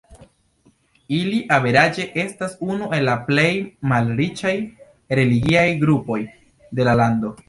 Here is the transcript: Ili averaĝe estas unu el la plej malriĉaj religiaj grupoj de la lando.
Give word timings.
Ili 1.17 1.41
averaĝe 1.57 2.05
estas 2.23 2.55
unu 2.67 2.87
el 2.99 3.05
la 3.09 3.15
plej 3.27 3.43
malriĉaj 3.91 4.55
religiaj 5.21 5.67
grupoj 5.85 6.19
de 6.81 6.89
la 6.89 6.97
lando. 7.03 7.35